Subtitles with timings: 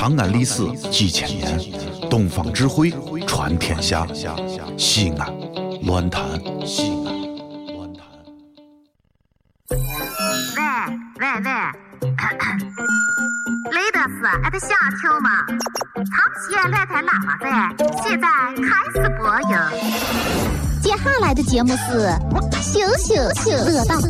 [0.00, 1.60] 长安历史几千年，
[2.08, 2.90] 东方智慧
[3.26, 4.06] 传天下。
[4.78, 5.30] 西安，
[5.82, 7.12] 乱谈西安，
[7.74, 8.08] 乱谈。
[9.68, 9.76] 喂
[11.20, 11.50] 喂喂，
[13.72, 14.70] 雷德斯，俺的想
[15.02, 15.44] 听吗？
[15.96, 16.08] 长
[16.40, 17.46] 期来台喇叭在，
[18.02, 18.26] 现在
[18.56, 19.52] 开始播音。
[20.80, 22.10] 接下来的节目是
[22.62, 24.00] 星星星乐道，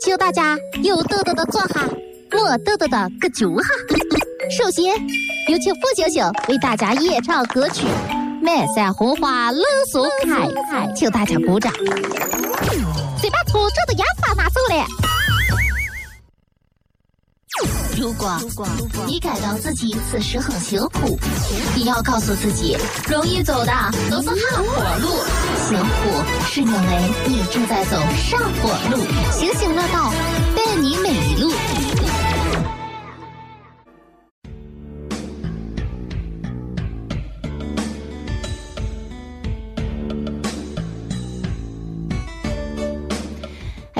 [0.00, 1.86] 请大家有豆豆的坐下，
[2.32, 3.68] 没豆豆的搁脚下。
[4.48, 4.84] 首先
[5.48, 7.84] 有请付星星为大家演唱歌曲
[8.40, 10.46] 《满山红花冷松开》，
[10.94, 11.72] 请大家鼓掌。
[13.20, 14.86] 先把粗糙的烟花拿走了。
[17.98, 18.38] 如果
[19.06, 21.18] 你感到自己此时很辛苦，
[21.74, 22.76] 你要告诉自己，
[23.08, 23.72] 容易走的
[24.10, 24.64] 都是下坡
[25.00, 25.08] 路，
[25.66, 29.02] 辛苦是因为你正在走上坡路。
[29.32, 30.12] 星星乐道，
[30.54, 31.50] 伴你每一路。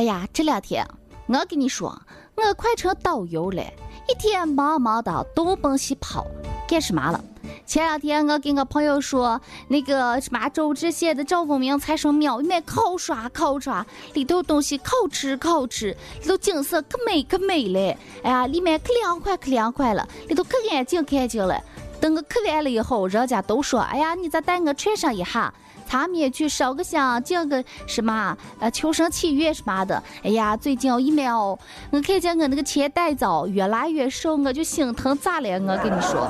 [0.07, 0.87] 呀，这两天
[1.27, 2.01] 我跟你说，
[2.37, 3.63] 我快成导游了，
[4.09, 6.25] 一天忙忙的东奔西跑，
[6.69, 7.23] 干什么了？
[7.67, 13.85] 前两天我跟我朋友说，那个什么周至县的赵公明财神庙里面烤刷烤刷，
[14.15, 17.99] 里头东西可吃可吃，里头景色可美可美嘞！
[18.23, 21.61] 哎呀，里面可凉快可凉快了，里头可安静干净了。
[22.01, 25.53] 等我去完了以后，人家都说，哎呀，你再带我穿上一下。
[25.89, 30.03] 咱们也去烧个香，敬个什么呃求神祈愿什么的。
[30.23, 31.59] 哎呀，最近一秒，
[31.91, 35.49] 我看见我那个钱袋子越来越瘦，我就心疼咋了？
[35.61, 36.29] 我跟你说，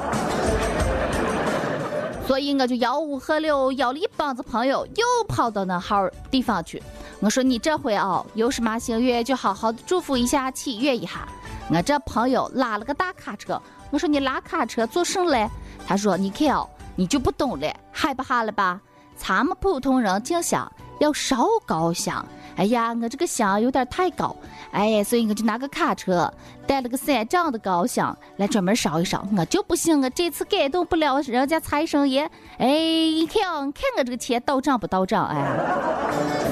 [2.27, 6.83] 所以我就吆五喝六，邀了一帮子朋友，又跑到那号地方去。
[7.20, 11.27] 我说你这回啊，有什么心愿就好好的祝福一下，祈愿一下。
[11.70, 13.61] 我这朋友拉了个大卡车，
[13.91, 15.48] 我说你拉卡车做甚嘞？
[15.89, 18.81] 他说你看哦，你就不懂了，害怕了吧？
[19.17, 20.70] 咱们普通人净想
[21.01, 22.24] 要烧高香，
[22.57, 24.35] 哎呀，我这个香有点太高，
[24.70, 26.33] 哎，所以我就拿个卡车
[26.67, 29.27] 带了个三丈的高香来专门烧一烧。
[29.36, 33.42] 我就不信我这次感动不了人家财神爷，哎，你看，
[33.73, 36.45] 看我这个钱到账不到账，哎。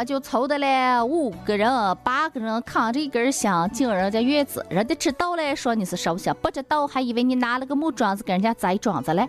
[0.00, 1.70] 我就凑的嘞，五个人、
[2.02, 9.28] 八个人扛着一根香进人家院子，人家知道了说你是烧香，不知道还以为你拿了个木桩子给人家栽桩子嘞。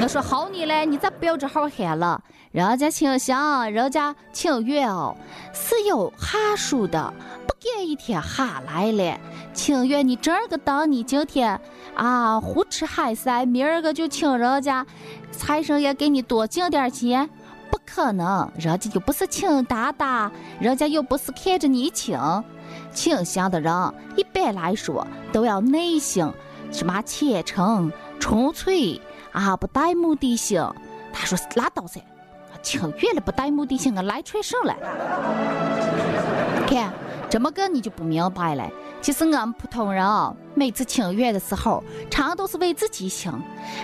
[0.00, 2.18] 我说好你嘞，你咋不要这号喊了？
[2.52, 5.14] 人家请香，人家请愿哦，
[5.52, 7.12] 是有哈数的，
[7.46, 9.20] 不干一天哈来了。
[9.52, 11.60] 请愿你这个当你今天
[11.94, 14.86] 啊胡吃海塞，明儿个就请人家
[15.30, 17.28] 财神爷给你多敬点钱。
[17.70, 20.30] 不可能，人家又不是请大大，
[20.60, 22.18] 人家又不是看着你请。
[22.92, 23.72] 请香的人
[24.16, 26.28] 一般来说都要内心
[26.72, 29.00] 什么虔诚、纯粹
[29.32, 30.68] 啊，不带目的性。
[31.12, 32.00] 他说拉倒噻，
[32.62, 34.74] 请月了不带目的性，我来传神了。
[36.66, 36.92] 看
[37.30, 38.68] 这么个你就不明白了。
[39.04, 43.30] 其实我们普通人啊，每次请愿的时候，常都是为自己请。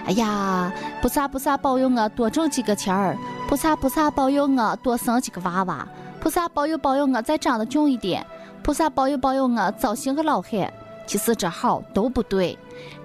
[0.07, 0.73] 哎呀，
[1.03, 3.15] 菩萨菩萨保佑我多挣几个钱儿，
[3.47, 5.87] 菩萨菩萨保佑我多生几个娃娃，
[6.21, 8.27] 菩萨保佑保佑我再长得俊一点，
[8.63, 10.73] 菩萨保佑保佑我早生个老汉。
[11.07, 12.59] 其实这号都不对，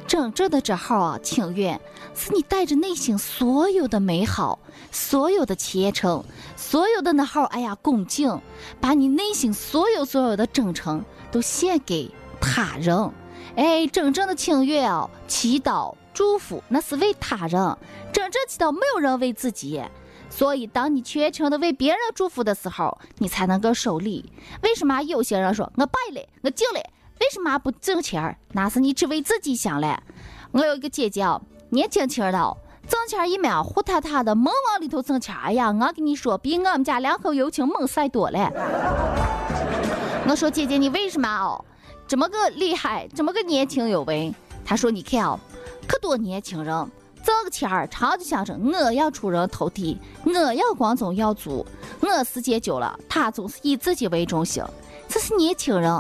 [0.08, 1.80] 真正的这号啊，请愿
[2.14, 4.60] 是你带着内心所有的美好，
[4.92, 6.24] 所有的虔诚，
[6.56, 8.40] 所有的那号哎呀恭敬，
[8.80, 11.04] 把你内心所有所有的真诚。
[11.32, 13.12] 都献给他人，
[13.58, 17.78] 哎，真正的请愿哦，祈祷祝福那是为他人，
[18.14, 19.84] 真正祈祷没有人为自己。
[20.30, 24.32] 所以，当你全程的为别人祝福的时候，你才能够受礼。
[24.64, 26.80] 为什么有些人说我拜了，我敬了，
[27.20, 28.38] 为什么不挣钱？
[28.52, 30.02] 那是你只为自己想了。
[30.52, 31.26] 我有一个姐姐，
[31.70, 35.36] 年轻轻的，挣钱一面呼塌塌的，猛往里头挣钱。
[35.36, 38.52] 哎呀，我跟你说，比我们家两口友情猛晒多了。
[40.28, 41.64] 我说姐姐，你为什么哦
[42.08, 44.34] 这么个厉害，这么个年轻有为？
[44.64, 45.40] 她说你看哦，
[45.88, 46.92] 可多年轻人
[47.24, 51.66] 挣个钱儿，常就想着我要出人头地，我要光宗耀祖。
[52.02, 54.64] 我时间久了，他总是以自己为中心。
[55.08, 55.92] 这是年轻人，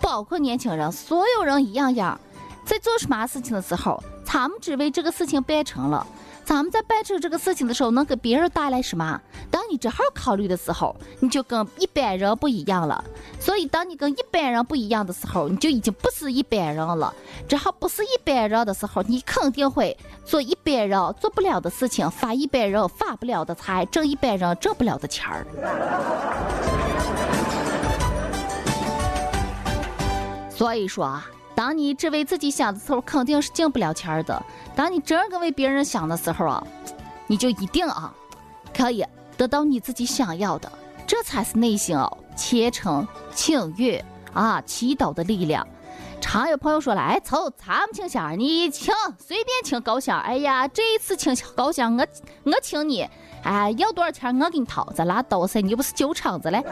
[0.00, 2.18] 包括年轻人，所有人一样样，
[2.64, 6.06] 在做什么事情的时候，他们只为这个事情办成了。
[6.44, 9.20] 咱们在办成这个事情的时候，能给别人带来什么？
[9.50, 13.04] 当你这号考虑的时候，你就跟一般人不一样了。
[13.40, 17.12] 所以，当你跟一般人不一样的时候，你就已经不是一般人了。
[17.48, 26.75] 这号不是一般人的时候，你肯定会做一般人做不了的事情，发一般人发不了的财，挣一般人挣不了的钱儿。
[30.56, 34.42] 所以说啊，当你只为自己想的时候，肯定是进不了钱的。
[34.74, 36.66] 当你真个为别人想的时候啊，
[37.26, 38.10] 你就一定啊，
[38.74, 39.04] 可以
[39.36, 40.72] 得到你自己想要的。
[41.06, 45.66] 这才是内心哦，虔诚、情愿啊，祈祷的力量。
[46.22, 50.18] 常有朋友说了，哎，凑咱们请香，你请随便请高香。
[50.20, 52.06] 哎呀，这一次请高香，我
[52.44, 53.06] 我请你，
[53.44, 56.64] 哎，要多少钱我给你掏，咱拉倒噻，你又不是酒厂子嘞。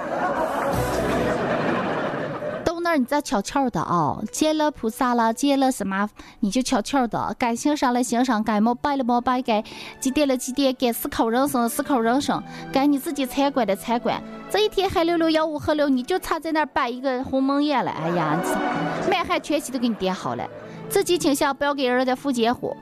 [2.96, 6.08] 你再悄悄的啊，见了菩萨了，见了什么，
[6.40, 9.62] 你就悄悄的，该欣赏了欣赏，该膜拜了膜拜，该
[10.00, 12.42] 祭奠了祭奠，该思考人生思考人生，
[12.72, 14.22] 该你自己参观的参观。
[14.50, 17.90] 这一天海溜溜吆五喝六，你就差在那儿摆一个鸿门宴了。
[17.90, 18.40] 哎呀，
[19.10, 20.48] 满汉全席都给你点好了，
[20.88, 22.76] 自己请香不要给人家付钱货，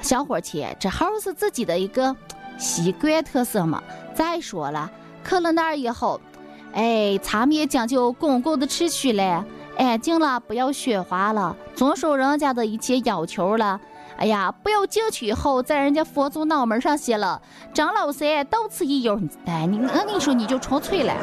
[0.00, 2.14] 香火钱，这好是自己的一个
[2.58, 3.82] 习惯特色嘛。
[4.14, 4.90] 再说了，
[5.28, 6.20] 去了那儿以后。
[6.72, 9.42] 哎，他们也讲究公共的秩序嘞，
[9.76, 13.80] 安静了，不要喧哗了，遵守人家的一切要求了。
[14.16, 17.42] 哎呀，不要进去以后在人家佛祖脑门上写了
[17.74, 21.14] “张老三到此一游”，哎，你我跟你说你就纯粹了。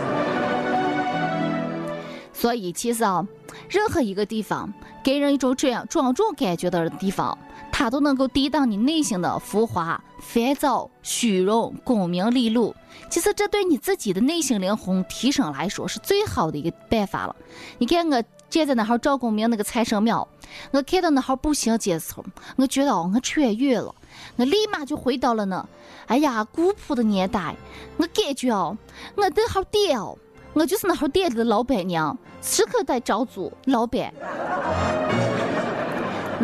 [2.31, 3.27] 所以其实啊，
[3.69, 4.71] 任何一个地方
[5.03, 7.37] 给人一种这样庄重感觉的地方。
[7.75, 12.75] 它都能够抵挡你内心的浮华、烦躁、虚荣、功名利禄。
[13.09, 17.35] 其实这对你自己的内心灵魂提升来说是最好的一个办法了。
[17.79, 18.23] 你看我
[18.53, 20.27] 站在那号赵公明那个财神庙，
[20.69, 22.23] 我看到那号步行街时候，
[22.55, 23.95] 我觉得，我穿越了，
[24.35, 25.67] 我立马就回到了那，
[26.05, 27.55] 哎呀，古朴的年代。
[27.97, 28.77] 我感觉哦，
[29.15, 30.15] 我那号店哦，
[30.53, 34.13] 我就是那号店里的老板娘，时刻在招租老板。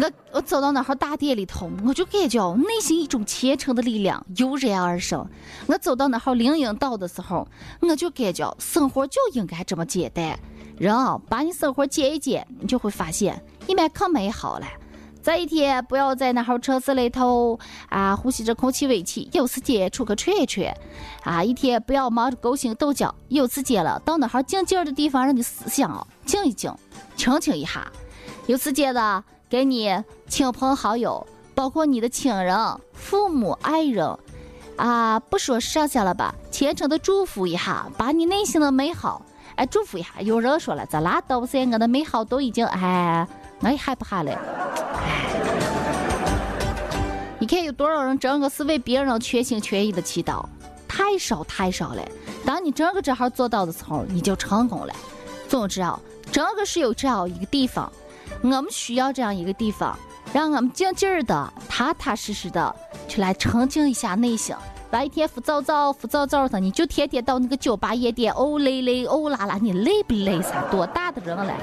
[0.01, 5.23] 我我走到那号大殿里头，我就感觉内心一种虔诚的力量油然而生。
[5.67, 7.47] 我走到那号灵隐岛的时候，
[7.81, 10.39] 我就感觉生活就应该这么简单。
[10.79, 14.65] 人啊，把你生活简一简，你就会发现你们可美好了。
[15.21, 17.59] 这一天不要在那号车子里头
[17.89, 20.73] 啊，呼吸着空气尾气，有时间出去吹一吹。
[21.23, 26.73] 啊，一天不要忙着勾心斗角，有时间了到那号静静的地方，让你思想静一静，
[27.17, 27.91] 清清一下。
[28.47, 29.23] 有时间了。
[29.49, 29.91] 给你
[30.27, 32.55] 亲朋好友，包括你的亲人、
[32.93, 34.15] 父母、爱人，
[34.75, 39.23] 啊，不说剩下了吧，虔诚的祝福一下，把你内心的美好，
[39.55, 40.09] 哎，祝福一下。
[40.21, 43.27] 有人说了，咱拉倒噻，我的美好都已经，哎，
[43.59, 44.31] 我也害怕了。
[44.31, 45.25] 哎
[47.41, 50.45] 你看有多少人真的是为别人全心全意的祈祷？
[50.89, 52.01] 太少太少了。
[52.45, 54.93] 当你真的这号做到的时候，你就成功了。
[55.47, 55.97] 总之啊，
[56.31, 57.89] 真的是有这样一个地方。
[58.41, 59.97] 我们需要这样一个地方，
[60.33, 62.75] 让我们静静的、踏踏实实的
[63.07, 64.53] 去来澄清一下内心。
[64.91, 70.63] 白天浮躁躁、浮躁躁的，你就天天到那个酒吧夜店，哦嘞嘞，哦啦啦，你累不累噻？
[70.71, 71.53] 多大的人了？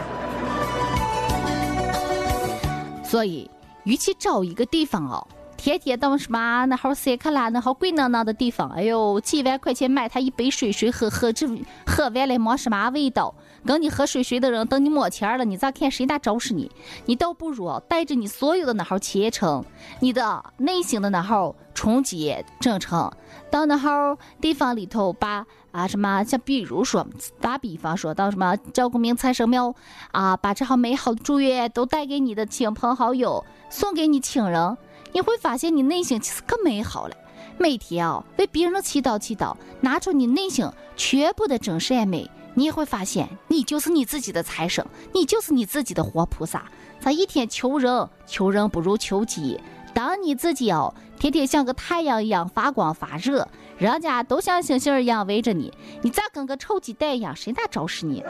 [3.03, 3.51] 所以，
[3.83, 5.27] 与其找一个地方哦，
[5.57, 11.49] 天天到什么那号塞克拉那号贵囊囊的地方，哎呦，几万块钱买他一杯水水喝喝，这
[11.85, 13.35] 喝完了没什么味道。
[13.65, 16.71] 跟你喝水水的人，等你没钱了，你咋看谁那招是你？
[17.07, 19.65] 你倒不如带着你所有的那号虔诚，
[19.99, 23.13] 你的内心的那号纯洁真诚，
[23.51, 27.07] 到那号地方里头，把啊什么，像比如说，
[27.39, 29.75] 打比方说到什么赵公明财神庙
[30.11, 34.79] 啊，把这号美好的祝愿都带给你的亲朋好友，送给你亲人，
[35.13, 37.17] 你会发现你内心其实更美好了。
[37.59, 40.67] 每天啊，为别人祈祷祈祷，拿出你内心
[40.97, 42.31] 全部的真善美。
[42.55, 46.65] 你也会发现，你就是你自己的财神，你就是你自己的活菩萨。
[46.99, 49.61] 咱一天求人，求人不如求己。
[49.97, 53.49] 当你自己哦，天天像个太阳一样发光发热，
[53.79, 55.73] 人家都像星星一样围着你，
[56.03, 57.35] 你咋跟个臭鸡蛋一样？
[57.35, 58.23] 谁咋招使你？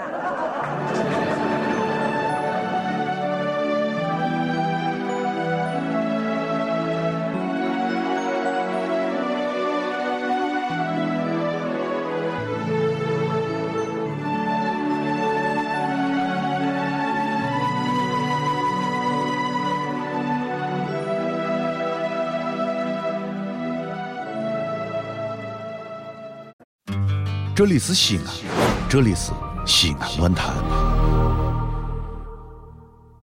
[27.57, 28.35] 这里是西安，
[28.87, 29.33] 这里是
[29.65, 30.55] 西安论坛。